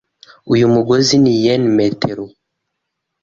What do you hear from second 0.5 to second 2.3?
Uyu mugozi ni yen metero.